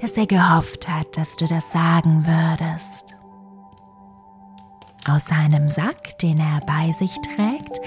dass 0.00 0.16
er 0.16 0.26
gehofft 0.26 0.88
hat, 0.88 1.16
dass 1.16 1.36
du 1.36 1.46
das 1.46 1.72
sagen 1.72 2.26
würdest. 2.26 3.16
Aus 5.08 5.26
seinem 5.26 5.68
Sack, 5.68 6.18
den 6.18 6.38
er 6.38 6.60
bei 6.66 6.92
sich 6.92 7.12
trägt, 7.34 7.80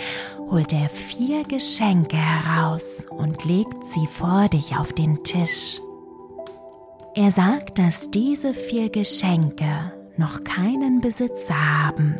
holt 0.50 0.74
er 0.74 0.90
vier 0.90 1.44
Geschenke 1.44 2.18
heraus 2.18 3.06
und 3.10 3.46
legt 3.46 3.88
sie 3.88 4.08
vor 4.08 4.50
dich 4.50 4.76
auf 4.76 4.92
den 4.92 5.24
Tisch. 5.24 5.80
Er 7.14 7.32
sagt, 7.32 7.80
dass 7.80 8.12
diese 8.12 8.54
vier 8.54 8.90
Geschenke 8.90 9.94
noch 10.18 10.44
keinen 10.44 11.00
Besitzer 11.00 11.56
haben 11.56 12.18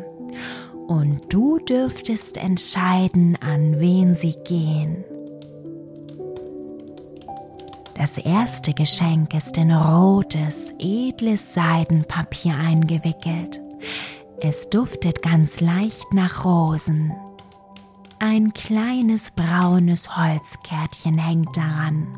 und 0.86 1.30
du 1.30 1.58
dürftest 1.58 2.38
entscheiden, 2.38 3.36
an 3.40 3.78
wen 3.78 4.14
sie 4.14 4.34
gehen. 4.44 5.04
Das 7.96 8.18
erste 8.18 8.74
Geschenk 8.74 9.32
ist 9.32 9.56
in 9.56 9.72
rotes, 9.72 10.74
edles 10.78 11.54
Seidenpapier 11.54 12.54
eingewickelt. 12.54 13.62
Es 14.38 14.68
duftet 14.68 15.22
ganz 15.22 15.62
leicht 15.62 16.12
nach 16.12 16.44
Rosen. 16.44 17.14
Ein 18.18 18.52
kleines 18.52 19.30
braunes 19.30 20.14
Holzkärtchen 20.14 21.16
hängt 21.16 21.56
daran, 21.56 22.08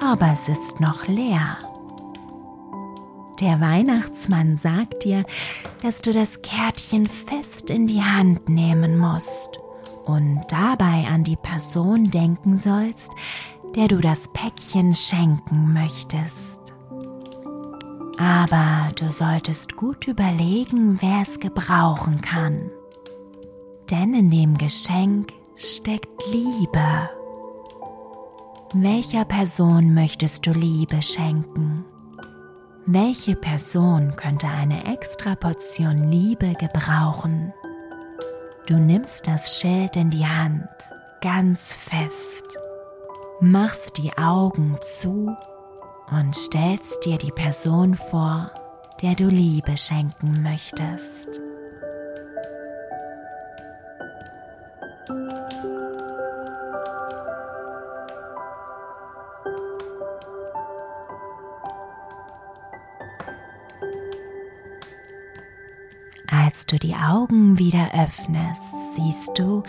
aber 0.00 0.32
es 0.32 0.48
ist 0.48 0.78
noch 0.78 1.08
leer. 1.08 1.58
Der 3.40 3.60
Weihnachtsmann 3.60 4.56
sagt 4.56 5.04
dir, 5.04 5.24
dass 5.82 6.00
du 6.00 6.12
das 6.12 6.42
Kärtchen 6.42 7.06
fest 7.06 7.70
in 7.70 7.88
die 7.88 8.02
Hand 8.02 8.48
nehmen 8.48 8.98
musst 8.98 9.58
und 10.06 10.40
dabei 10.48 11.06
an 11.12 11.24
die 11.24 11.36
Person 11.36 12.04
denken 12.04 12.58
sollst, 12.60 13.10
der 13.76 13.88
du 13.88 13.98
das 13.98 14.28
Päckchen 14.28 14.94
schenken 14.94 15.74
möchtest. 15.74 16.72
Aber 18.18 18.90
du 18.94 19.12
solltest 19.12 19.76
gut 19.76 20.08
überlegen, 20.08 20.98
wer 21.02 21.20
es 21.20 21.38
gebrauchen 21.38 22.22
kann. 22.22 22.70
Denn 23.90 24.14
in 24.14 24.30
dem 24.30 24.56
Geschenk 24.56 25.32
steckt 25.54 26.22
Liebe. 26.32 27.10
Welcher 28.72 29.26
Person 29.26 29.92
möchtest 29.92 30.46
du 30.46 30.52
Liebe 30.52 31.02
schenken? 31.02 31.84
Welche 32.86 33.36
Person 33.36 34.14
könnte 34.16 34.46
eine 34.46 34.90
extra 34.90 35.34
Portion 35.34 36.10
Liebe 36.10 36.52
gebrauchen? 36.52 37.52
Du 38.66 38.74
nimmst 38.74 39.28
das 39.28 39.60
Schild 39.60 39.96
in 39.96 40.10
die 40.10 40.26
Hand, 40.26 40.66
ganz 41.20 41.74
fest 41.74 42.58
machst 43.40 43.98
die 43.98 44.16
Augen 44.16 44.78
zu 44.80 45.36
und 46.10 46.34
stellst 46.34 47.04
dir 47.04 47.18
die 47.18 47.32
Person 47.32 47.94
vor, 47.94 48.50
der 49.02 49.14
du 49.14 49.28
Liebe 49.28 49.76
schenken 49.76 50.42
möchtest. 50.42 51.40
Als 66.28 66.64
du 66.66 66.78
die 66.78 66.94
Augen 66.94 67.58
wieder 67.58 67.90
öffnest, 67.92 68.62
siehst 68.96 69.38
du, 69.38 69.62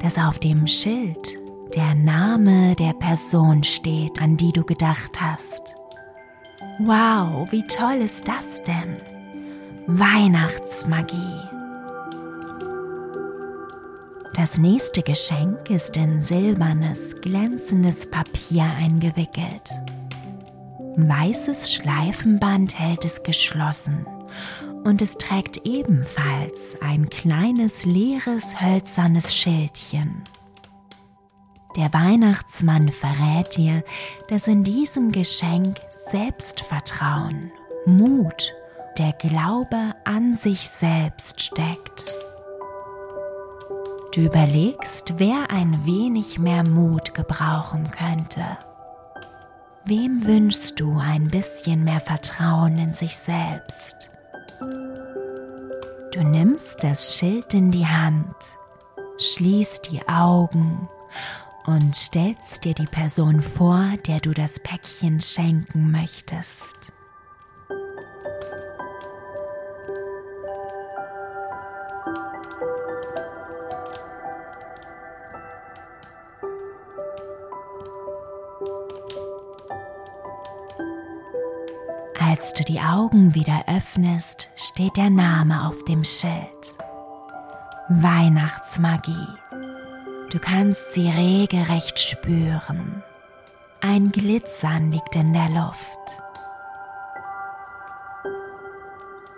dass 0.00 0.18
auf 0.18 0.38
dem 0.40 0.66
Schild 0.66 1.45
der 1.74 1.94
Name 1.94 2.74
der 2.76 2.92
Person 2.92 3.64
steht, 3.64 4.20
an 4.20 4.36
die 4.36 4.52
du 4.52 4.64
gedacht 4.64 5.20
hast. 5.20 5.74
Wow, 6.80 7.50
wie 7.50 7.66
toll 7.66 7.96
ist 8.04 8.28
das 8.28 8.62
denn? 8.62 8.96
Weihnachtsmagie. 9.86 11.16
Das 14.34 14.58
nächste 14.58 15.02
Geschenk 15.02 15.70
ist 15.70 15.96
in 15.96 16.20
silbernes, 16.20 17.14
glänzendes 17.22 18.10
Papier 18.10 18.64
eingewickelt. 18.64 19.70
Weißes 20.96 21.72
Schleifenband 21.72 22.78
hält 22.78 23.04
es 23.04 23.22
geschlossen 23.22 24.06
und 24.84 25.02
es 25.02 25.16
trägt 25.16 25.66
ebenfalls 25.66 26.76
ein 26.80 27.08
kleines 27.08 27.84
leeres 27.84 28.60
hölzernes 28.60 29.34
Schildchen. 29.34 30.22
Der 31.76 31.92
Weihnachtsmann 31.92 32.90
verrät 32.90 33.54
dir, 33.58 33.84
dass 34.28 34.48
in 34.48 34.64
diesem 34.64 35.12
Geschenk 35.12 35.78
Selbstvertrauen, 36.10 37.52
Mut, 37.84 38.54
der 38.96 39.12
Glaube 39.12 39.92
an 40.04 40.36
sich 40.36 40.70
selbst 40.70 41.42
steckt. 41.42 42.04
Du 44.14 44.22
überlegst, 44.22 45.14
wer 45.18 45.50
ein 45.50 45.84
wenig 45.84 46.38
mehr 46.38 46.66
Mut 46.66 47.12
gebrauchen 47.12 47.90
könnte. 47.90 48.56
Wem 49.84 50.24
wünschst 50.24 50.80
du 50.80 50.96
ein 50.98 51.24
bisschen 51.24 51.84
mehr 51.84 52.00
Vertrauen 52.00 52.78
in 52.78 52.94
sich 52.94 53.18
selbst? 53.18 54.10
Du 56.12 56.22
nimmst 56.22 56.82
das 56.82 57.14
Schild 57.16 57.52
in 57.52 57.70
die 57.70 57.86
Hand, 57.86 58.34
schließt 59.18 59.90
die 59.90 60.08
Augen 60.08 60.88
und 61.66 61.94
stellst 61.94 62.64
dir 62.64 62.74
die 62.74 62.84
Person 62.84 63.42
vor, 63.42 63.94
der 64.06 64.20
du 64.20 64.32
das 64.32 64.60
Päckchen 64.60 65.20
schenken 65.20 65.90
möchtest. 65.90 66.92
Als 82.18 82.52
du 82.52 82.64
die 82.64 82.80
Augen 82.80 83.34
wieder 83.34 83.64
öffnest, 83.66 84.48
steht 84.56 84.96
der 84.96 85.10
Name 85.10 85.66
auf 85.66 85.84
dem 85.84 86.04
Schild. 86.04 86.74
Weihnachtsmagie. 87.88 89.45
Du 90.30 90.40
kannst 90.40 90.92
sie 90.92 91.08
regelrecht 91.08 91.98
spüren. 92.00 93.02
Ein 93.80 94.10
Glitzern 94.10 94.90
liegt 94.90 95.14
in 95.14 95.32
der 95.32 95.48
Luft. 95.50 96.00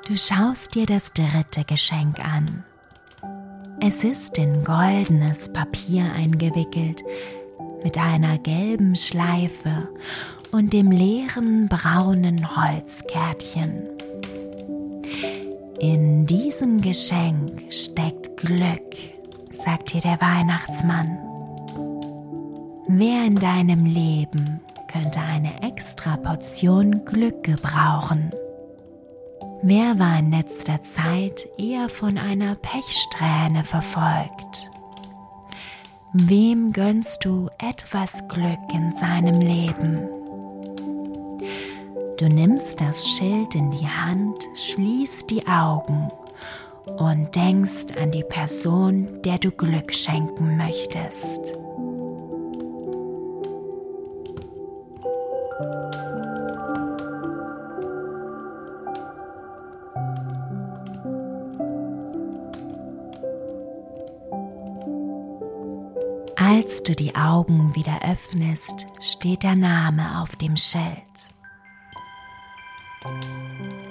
Du 0.06 0.16
schaust 0.16 0.74
dir 0.74 0.86
das 0.86 1.12
dritte 1.12 1.64
Geschenk 1.66 2.18
an. 2.24 2.64
Es 3.80 4.02
ist 4.02 4.38
in 4.38 4.64
goldenes 4.64 5.52
Papier 5.52 6.10
eingewickelt 6.10 7.04
mit 7.84 7.98
einer 7.98 8.38
gelben 8.38 8.96
Schleife 8.96 9.88
und 10.52 10.72
dem 10.72 10.90
leeren 10.90 11.68
braunen 11.68 12.56
Holzkärtchen. 12.56 13.88
In 15.80 16.26
diesem 16.26 16.80
Geschenk 16.80 17.70
steckt 17.70 18.38
Glück, 18.38 19.17
sagt 19.68 19.92
dir 19.92 20.00
der 20.00 20.18
Weihnachtsmann. 20.22 21.18
Wer 22.88 23.26
in 23.26 23.34
deinem 23.34 23.84
Leben 23.84 24.60
könnte 24.90 25.20
eine 25.20 25.62
extra 25.62 26.16
Portion 26.16 27.04
Glück 27.04 27.44
gebrauchen? 27.44 28.30
Wer 29.60 29.98
war 29.98 30.20
in 30.20 30.30
letzter 30.30 30.82
Zeit 30.84 31.46
eher 31.58 31.90
von 31.90 32.16
einer 32.16 32.54
Pechsträhne 32.54 33.62
verfolgt? 33.62 34.70
Wem 36.14 36.72
gönnst 36.72 37.26
du 37.26 37.50
etwas 37.58 38.26
Glück 38.28 38.72
in 38.72 38.94
seinem 38.96 39.38
Leben? 39.38 40.08
Du 42.16 42.26
nimmst 42.26 42.80
das 42.80 43.06
Schild 43.06 43.54
in 43.54 43.70
die 43.70 43.86
Hand, 43.86 44.38
schließt 44.54 45.28
die 45.28 45.46
Augen 45.46 46.08
und 46.96 47.34
denkst 47.34 47.96
an 48.00 48.10
die 48.10 48.24
Person, 48.24 49.20
der 49.22 49.38
du 49.38 49.50
Glück 49.50 49.94
schenken 49.94 50.56
möchtest. 50.56 51.58
Als 66.36 66.82
du 66.82 66.94
die 66.94 67.14
Augen 67.14 67.74
wieder 67.74 67.98
öffnest, 68.10 68.86
steht 69.00 69.42
der 69.42 69.56
Name 69.56 70.20
auf 70.22 70.36
dem 70.36 70.56
Schild. 70.56 70.82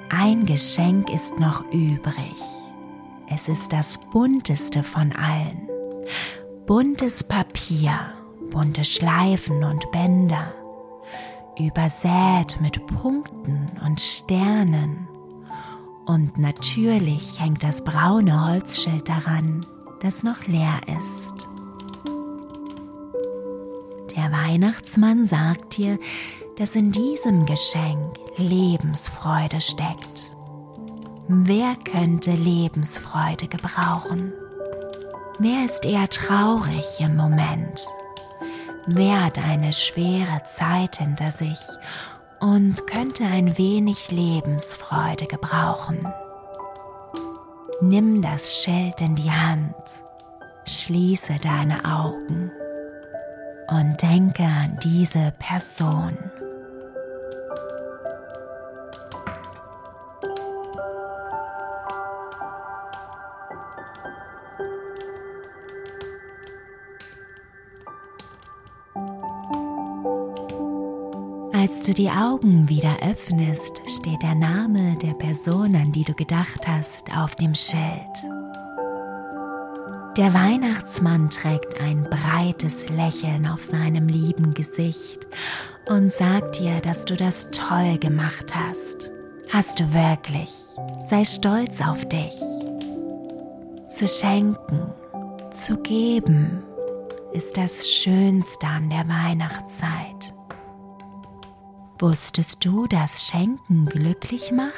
Ein 0.09 0.45
Geschenk 0.45 1.09
ist 1.13 1.39
noch 1.39 1.63
übrig. 1.71 2.56
Es 3.29 3.49
ist 3.49 3.73
das 3.73 3.97
bunteste 3.97 4.83
von 4.83 5.11
allen. 5.13 5.67
Buntes 6.65 7.23
Papier, 7.23 7.91
bunte 8.51 8.85
Schleifen 8.85 9.63
und 9.65 9.91
Bänder, 9.91 10.53
übersät 11.59 12.59
mit 12.61 12.85
Punkten 12.87 13.65
und 13.85 13.99
Sternen. 13.99 15.07
Und 16.05 16.37
natürlich 16.37 17.39
hängt 17.39 17.63
das 17.63 17.83
braune 17.83 18.47
Holzschild 18.47 19.09
daran, 19.09 19.65
das 20.01 20.23
noch 20.23 20.47
leer 20.47 20.79
ist. 20.97 21.47
Der 24.15 24.31
Weihnachtsmann 24.31 25.27
sagt 25.27 25.77
dir, 25.77 25.99
dass 26.57 26.75
in 26.75 26.93
diesem 26.93 27.45
Geschenk 27.45 28.17
Lebensfreude 28.37 29.59
steckt. 29.59 30.16
Wer 31.29 31.73
könnte 31.83 32.31
Lebensfreude 32.31 33.49
gebrauchen? 33.49 34.31
Wer 35.39 35.65
ist 35.65 35.83
eher 35.83 36.07
traurig 36.07 37.01
im 37.01 37.17
Moment? 37.17 37.85
Wer 38.87 39.25
hat 39.25 39.37
eine 39.37 39.73
schwere 39.73 40.41
Zeit 40.45 40.95
hinter 40.95 41.27
sich 41.27 41.59
und 42.39 42.87
könnte 42.87 43.25
ein 43.25 43.57
wenig 43.57 44.09
Lebensfreude 44.09 45.25
gebrauchen? 45.25 45.99
Nimm 47.81 48.21
das 48.21 48.63
Schild 48.63 49.01
in 49.01 49.17
die 49.17 49.29
Hand, 49.29 49.75
schließe 50.65 51.35
deine 51.43 51.83
Augen 51.83 52.51
und 53.67 54.01
denke 54.01 54.43
an 54.43 54.79
diese 54.81 55.33
Person. 55.39 56.17
Als 71.59 71.81
du 71.81 71.91
die 71.91 72.11
Augen 72.11 72.69
wieder 72.69 72.97
öffnest, 73.01 73.81
steht 73.87 74.21
der 74.21 74.35
Name 74.35 74.95
der 75.01 75.15
Person, 75.15 75.75
an 75.75 75.91
die 75.91 76.03
du 76.03 76.13
gedacht 76.13 76.67
hast, 76.67 77.11
auf 77.17 77.33
dem 77.33 77.55
Schild. 77.55 77.81
Der 80.15 80.35
Weihnachtsmann 80.35 81.31
trägt 81.31 81.81
ein 81.81 82.03
breites 82.03 82.89
Lächeln 82.89 83.47
auf 83.47 83.63
seinem 83.63 84.07
lieben 84.07 84.53
Gesicht 84.53 85.25
und 85.89 86.13
sagt 86.13 86.59
dir, 86.59 86.79
dass 86.79 87.05
du 87.05 87.15
das 87.15 87.47
toll 87.49 87.97
gemacht 87.97 88.53
hast. 88.55 89.09
Hast 89.49 89.79
du 89.79 89.91
wirklich. 89.91 90.53
Sei 91.09 91.25
stolz 91.25 91.81
auf 91.81 92.07
dich. 92.07 92.35
Zu 93.89 94.07
schenken, 94.07 94.93
zu 95.49 95.75
geben, 95.77 96.61
ist 97.33 97.57
das 97.57 97.89
Schönste 97.89 98.67
an 98.67 98.91
der 98.91 99.07
Weihnachtszeit. 99.09 100.16
Wusstest 101.99 102.63
du, 102.63 102.85
dass 102.85 103.25
Schenken 103.25 103.87
glücklich 103.87 104.51
macht? 104.51 104.73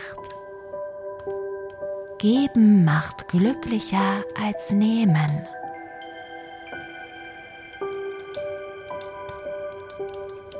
Geben 2.18 2.86
macht 2.86 3.28
glücklicher 3.28 4.24
als 4.42 4.72
nehmen. 4.72 5.48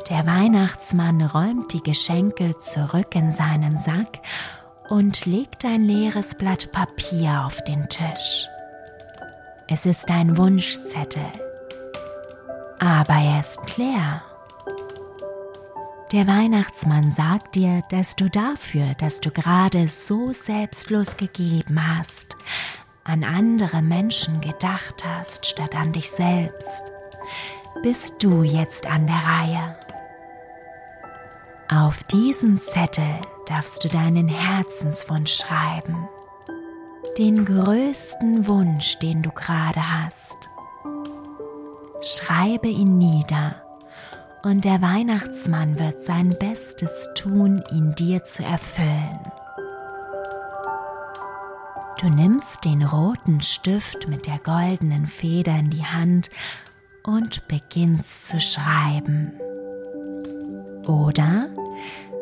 Der 0.10 0.26
Weihnachtsmann 0.26 1.22
räumt 1.22 1.72
die 1.72 1.84
Geschenke 1.84 2.58
zurück 2.60 3.16
in 3.16 3.32
seinen 3.32 3.80
Sack 3.80 4.20
und 4.90 5.26
legt 5.26 5.64
ein 5.64 5.86
leeres 5.86 6.36
Blatt 6.36 6.72
Papier 6.74 7.46
auf 7.46 7.64
den 7.64 7.88
Tisch. 7.88 8.50
Es 9.70 9.86
ist 9.86 10.12
ein 10.12 10.38
Wunschzettel, 10.38 11.32
aber 12.80 13.14
er 13.14 13.40
ist 13.40 13.78
leer. 13.78 14.24
Der 16.12 16.28
Weihnachtsmann 16.28 17.12
sagt 17.12 17.54
dir, 17.54 17.84
dass 17.90 18.16
du 18.16 18.32
dafür, 18.32 18.96
dass 18.98 19.22
du 19.22 19.30
gerade 19.30 19.88
so 19.88 20.34
selbstlos 20.34 21.18
gegeben 21.18 21.80
hast, 21.88 22.36
an 23.04 23.24
andere 23.24 23.84
Menschen 23.84 24.42
gedacht 24.42 25.06
hast 25.06 25.46
statt 25.46 25.76
an 25.76 25.94
dich 25.94 26.10
selbst, 26.10 26.92
bist 27.84 28.16
du 28.24 28.42
jetzt 28.42 28.88
an 28.88 29.06
der 29.06 29.18
Reihe. 29.18 29.80
Auf 31.70 32.02
diesen 32.06 32.60
Zettel 32.60 33.22
darfst 33.46 33.84
du 33.84 33.88
deinen 33.88 34.30
Herzenswunsch 34.30 35.36
schreiben, 35.36 36.10
den 37.20 37.46
größten 37.46 38.48
Wunsch, 38.48 38.98
den 38.98 39.22
du 39.22 39.30
gerade 39.30 40.02
hast. 40.02 40.50
Schreibe 42.02 42.68
ihn 42.68 42.98
nieder 42.98 43.69
und 44.44 44.66
der 44.66 44.82
Weihnachtsmann 44.82 45.78
wird 45.80 46.02
sein 46.02 46.30
Bestes 46.40 47.10
tun, 47.16 47.64
ihn 47.72 47.94
dir 47.96 48.24
zu 48.24 48.44
erfüllen. 48.44 49.20
Du 52.00 52.08
nimmst 52.08 52.64
den 52.64 52.84
roten 52.84 53.42
Stift 53.42 54.08
mit 54.08 54.26
der 54.26 54.40
goldenen 54.40 55.08
Feder 55.08 55.54
in 55.60 55.70
die 55.70 55.86
Hand 55.86 56.30
und 57.04 57.48
beginnst 57.50 58.28
zu 58.30 58.40
schreiben. 58.40 59.34
Oder 60.88 61.50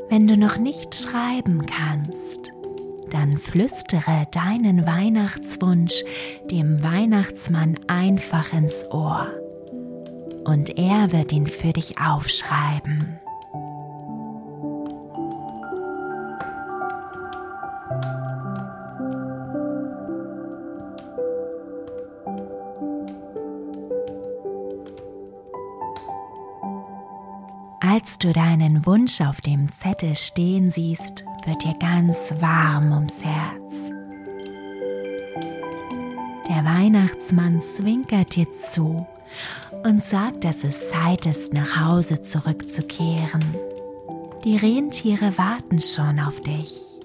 wenn 0.09 0.27
du 0.27 0.35
noch 0.35 0.57
nicht 0.57 0.95
schreiben 0.95 1.65
kannst, 1.65 2.51
dann 3.11 3.37
flüstere 3.37 4.25
deinen 4.31 4.87
Weihnachtswunsch 4.87 6.03
dem 6.49 6.83
Weihnachtsmann 6.83 7.79
einfach 7.87 8.51
ins 8.53 8.83
Ohr 8.89 9.27
und 10.47 10.77
er 10.77 11.11
wird 11.11 11.33
ihn 11.33 11.45
für 11.45 11.73
dich 11.73 11.99
aufschreiben. 11.99 13.19
Als 27.81 28.17
du 28.19 28.31
deinen 28.31 28.85
Wunsch 28.85 29.21
auf 29.21 29.41
dem 29.41 29.71
Zettel 29.73 30.15
stehen 30.15 30.71
siehst, 30.71 31.25
wird 31.45 31.63
dir 31.63 31.73
ganz 31.79 32.33
warm 32.39 32.93
ums 32.93 33.23
Herz. 33.23 33.91
Der 36.47 36.63
Weihnachtsmann 36.63 37.61
zwinkert 37.61 38.35
dir 38.35 38.49
zu 38.51 39.05
und 39.87 40.03
sagt, 40.03 40.43
dass 40.43 40.65
es 40.65 40.89
Zeit 40.89 41.25
ist, 41.25 41.53
nach 41.53 41.85
Hause 41.85 42.21
zurückzukehren. 42.21 43.41
Die 44.43 44.57
Rentiere 44.57 45.37
warten 45.37 45.79
schon 45.79 46.19
auf 46.19 46.41
dich. 46.41 46.99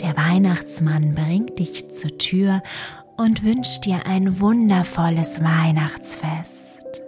Der 0.00 0.16
Weihnachtsmann 0.16 1.14
bringt 1.14 1.58
dich 1.58 1.90
zur 1.90 2.16
Tür 2.16 2.62
und 3.18 3.44
wünscht 3.44 3.84
dir 3.84 4.06
ein 4.06 4.40
wundervolles 4.40 5.44
Weihnachtsfest. 5.44 7.02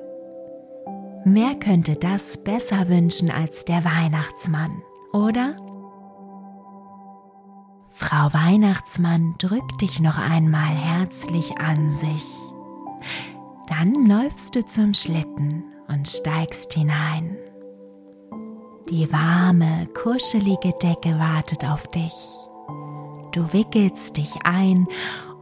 Wer 1.24 1.54
könnte 1.54 1.94
das 1.96 2.36
besser 2.36 2.90
wünschen 2.90 3.30
als 3.30 3.64
der 3.64 3.84
Weihnachtsmann, 3.86 4.82
oder? 5.14 5.56
Frau 7.88 8.34
Weihnachtsmann 8.34 9.34
drückt 9.38 9.80
dich 9.80 9.98
noch 9.98 10.18
einmal 10.18 10.68
herzlich 10.68 11.56
an 11.56 11.94
sich. 11.94 12.22
Dann 13.68 14.06
läufst 14.06 14.54
du 14.54 14.64
zum 14.64 14.94
Schlitten 14.94 15.64
und 15.88 16.08
steigst 16.08 16.72
hinein. 16.72 17.36
Die 18.88 19.10
warme, 19.12 19.88
kuschelige 20.00 20.72
Decke 20.80 21.18
wartet 21.18 21.64
auf 21.64 21.88
dich. 21.88 22.14
Du 23.32 23.52
wickelst 23.52 24.16
dich 24.16 24.32
ein 24.44 24.86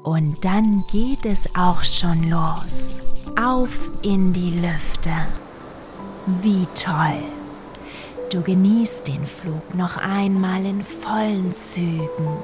und 0.03 0.43
dann 0.45 0.85
geht 0.91 1.27
es 1.27 1.55
auch 1.55 1.85
schon 1.85 2.31
los. 2.31 3.01
Auf 3.41 3.79
in 4.03 4.33
die 4.33 4.61
Lüfte. 4.61 5.13
Wie 6.41 6.67
toll! 6.75 7.23
Du 8.31 8.41
genießt 8.41 9.07
den 9.07 9.27
Flug 9.27 9.75
noch 9.75 9.99
einmal 9.99 10.65
in 10.65 10.83
vollen 10.83 11.53
Zügen. 11.53 12.39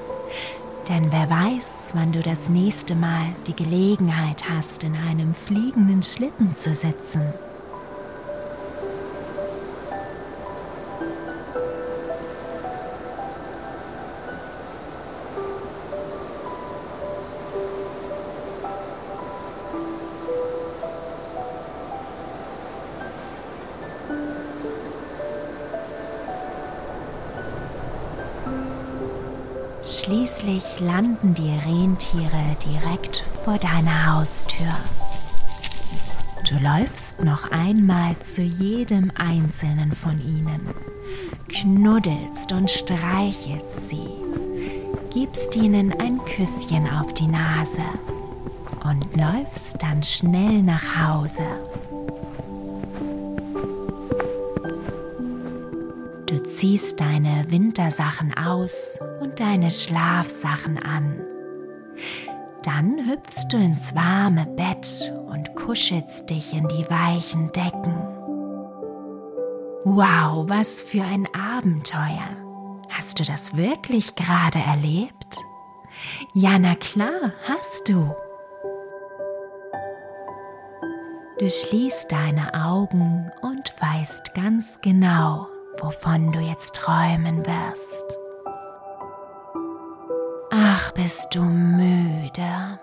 Denn 0.91 1.13
wer 1.13 1.31
weiß, 1.31 1.91
wann 1.93 2.11
du 2.11 2.21
das 2.21 2.49
nächste 2.51 2.97
Mal 2.97 3.27
die 3.47 3.55
Gelegenheit 3.55 4.51
hast, 4.51 4.83
in 4.83 4.97
einem 4.97 5.35
fliegenden 5.35 6.03
Schlitten 6.03 6.53
zu 6.53 6.75
sitzen. 6.75 7.23
Schließlich 30.03 30.81
landen 30.81 31.35
die 31.35 31.51
Rentiere 31.51 32.57
direkt 32.65 33.23
vor 33.45 33.59
deiner 33.59 34.15
Haustür. 34.15 34.73
Du 36.49 36.55
läufst 36.55 37.23
noch 37.23 37.51
einmal 37.51 38.17
zu 38.21 38.41
jedem 38.41 39.13
einzelnen 39.15 39.93
von 39.93 40.19
ihnen, 40.19 40.75
knuddelst 41.49 42.51
und 42.51 42.71
streichelst 42.71 43.91
sie, 43.91 44.09
gibst 45.13 45.55
ihnen 45.55 45.93
ein 46.01 46.19
Küsschen 46.25 46.89
auf 46.89 47.13
die 47.13 47.27
Nase 47.29 47.83
und 48.83 49.05
läufst 49.15 49.83
dann 49.83 50.03
schnell 50.03 50.63
nach 50.63 50.97
Hause. 50.97 51.45
Du 56.25 56.43
ziehst 56.45 56.99
deine 56.99 57.45
Wintersachen 57.51 58.35
aus 58.35 58.99
deine 59.41 59.71
Schlafsachen 59.71 60.79
an. 60.79 61.25
Dann 62.63 63.09
hüpfst 63.09 63.49
du 63.51 63.57
ins 63.57 63.95
warme 63.95 64.45
Bett 64.45 65.13
und 65.29 65.57
kuschelst 65.57 66.29
dich 66.29 66.53
in 66.53 66.69
die 66.69 66.89
weichen 66.91 67.51
Decken. 67.53 67.95
Wow, 69.85 70.47
was 70.47 70.83
für 70.83 71.03
ein 71.03 71.27
Abenteuer. 71.35 72.37
Hast 72.91 73.19
du 73.19 73.25
das 73.25 73.57
wirklich 73.57 74.15
gerade 74.15 74.59
erlebt? 74.59 75.39
Ja, 76.35 76.59
na 76.59 76.75
klar, 76.75 77.33
hast 77.49 77.89
du. 77.89 78.15
Du 81.39 81.49
schließt 81.49 82.13
deine 82.13 82.53
Augen 82.53 83.31
und 83.41 83.73
weißt 83.81 84.35
ganz 84.35 84.79
genau, 84.83 85.47
wovon 85.81 86.31
du 86.31 86.41
jetzt 86.41 86.75
träumen 86.75 87.47
wirst. 87.47 88.20
Ach, 90.73 90.93
bist 90.93 91.35
du 91.35 91.43
müde, 91.43 92.79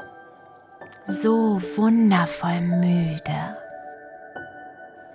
so 1.06 1.62
wundervoll 1.78 2.60
müde. 2.60 3.58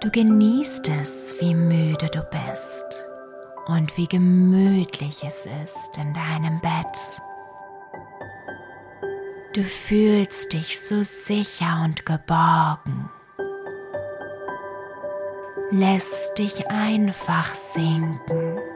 Du 0.00 0.10
genießt 0.10 0.88
es, 0.88 1.34
wie 1.38 1.54
müde 1.54 2.06
du 2.06 2.22
bist 2.22 3.04
und 3.66 3.94
wie 3.98 4.06
gemütlich 4.06 5.22
es 5.22 5.44
ist 5.44 5.98
in 5.98 6.14
deinem 6.14 6.62
Bett. 6.62 7.20
Du 9.52 9.62
fühlst 9.62 10.54
dich 10.54 10.80
so 10.80 11.02
sicher 11.02 11.82
und 11.84 12.06
geborgen. 12.06 13.10
Lässt 15.70 16.38
dich 16.38 16.70
einfach 16.70 17.54
sinken 17.54 18.71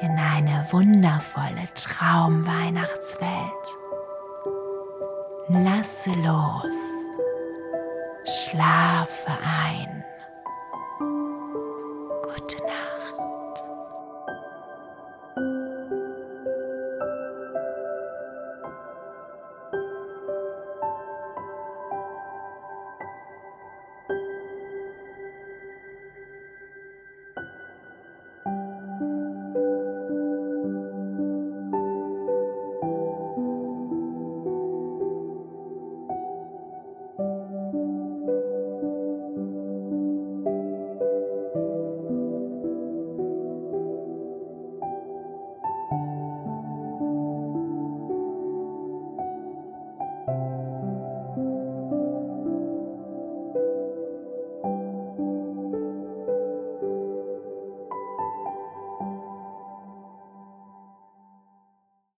in 0.00 0.16
eine 0.16 0.64
wundervolle 0.70 1.68
Traumweihnachtswelt. 1.74 3.76
Lasse 5.48 6.10
los, 6.10 6.76
schlafe 8.24 9.30
ein. 9.30 10.04